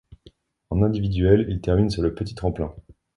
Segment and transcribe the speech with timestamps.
[0.71, 2.73] En individuel, il termine sur le petit tremplin.